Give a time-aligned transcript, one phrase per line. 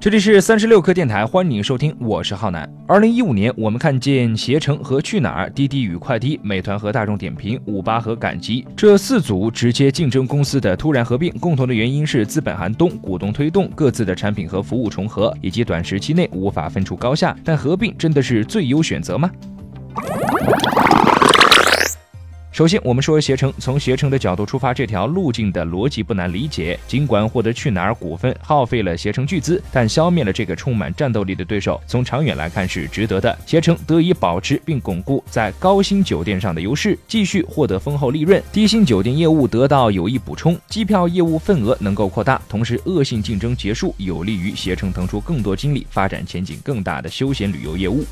[0.00, 2.70] 这里是三十六氪电台，欢迎收听，我是浩南。
[2.86, 17.36] 二零一五年，我们看见携程和去哪儿、滴滴与快滴、美团和大众点评、五八和赶集这四组直接竞争公司的突然合并，共同的原因是资本寒冬、股东推动、各自的产品和服务重合，以及短时期内无法分出高下。
[17.42, 19.28] 但合并真的是最优选择吗？
[22.58, 23.54] 首先，我们说携程。
[23.60, 26.76] 从携程的角度出发，这条路径的逻辑不难理解。
[26.88, 33.38] 尽管获得去哪儿股份耗费了携程巨资，但消灭了这个充满战斗力的对手，从长远来看是值得的。
[33.46, 38.42] 携程得以保持并巩固在高薪酒店上的优势，继续获得丰厚利润。
[38.50, 48.04] 低薪酒店业务得到有益补充，机票业务份额能够扩大，同时恶性竞争结束，有利于携程腾出更多精力，发展前景更大的休闲旅游业务。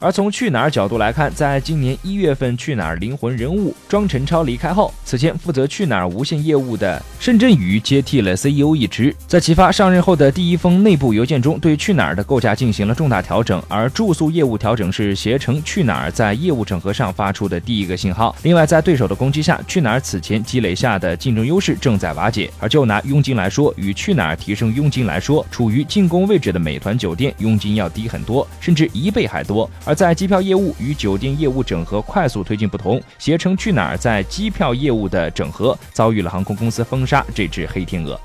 [0.00, 9.12] 而从去哪儿角度来看，在今年一月份，去哪儿灵魂人物庄晨超离开后，此前负责去哪儿无线业务的申振宇接替了 CEO 一职。
[9.26, 13.60] 在启发上任后的第一封内部邮件中，对去哪儿的构架进行了重大调整。
[13.66, 18.36] 而住宿业务调整是携程去哪儿在业务整合上发出的第一个信号。
[18.44, 22.48] 另外，在对手的攻击下，去哪儿此前积累下的竞争优势正在瓦解。
[22.60, 29.68] 而就拿佣金来说，与去哪儿提升佣金来说，处于进攻位置的美团酒店佣金要低很多，甚至一倍还多。
[29.88, 38.20] 而在机票业务与酒店业务整合快速推进不同，携程去哪儿在机票业务的整合遭遇了航空公司封杀这只黑天鹅。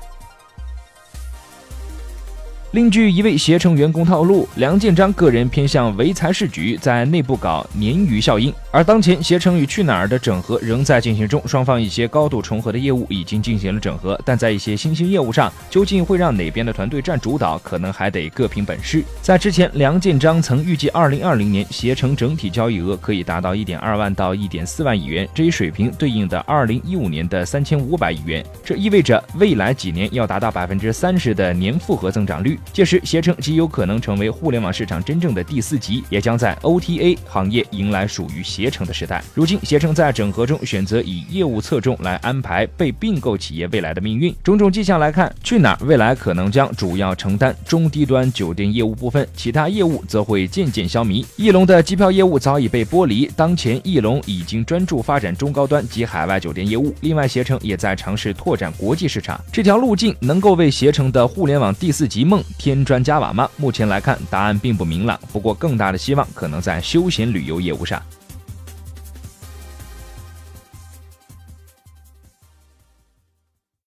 [2.74, 8.52] 另据一位携程员工透露，梁建章个人偏向唯才是举，在内部搞鲶鱼效应。
[8.72, 19.04] 而当前携程与去哪儿的整合仍在进行中，双方一些高度重合的业务已经进行了整合，但在一些新兴业务上，究竟会让哪边的团队占主导，可能还得各凭本事。
[19.22, 32.58] 在之前，梁建章曾预计，二零二零年携程整体交易额可以达到一点二万到一点四万亿元，这一水平对应的二零一五年的三千五百亿元，这意味着未来几年要达到百分之三十的年复合增长率。
[32.72, 39.22] 届时，携程极有可能成为互联网市场真正的第四级，也将在 OTA 行业迎来属于携程的时代。
[39.32, 44.34] 如今，携程在整合中选择以业务侧重来安排被并购企业未来的命运。
[44.42, 51.24] 种种迹象来看，去哪儿未来可能将主要承担中低端酒店业务部分，其他业务则会渐渐消弭。
[51.36, 56.92] 翼龙的机票业务早已被剥离，当前翼龙已经专注发展中高端及海外酒店业务。
[57.02, 59.40] 另外，携程也在尝试拓展国际市场。
[59.52, 63.48] 这条路径能够为携程的互联网第四级梦添砖加瓦吗？
[63.56, 65.18] 目前来看，答案并不明朗。
[65.32, 68.02] 不过，更大的希望可能在休闲旅游业务上。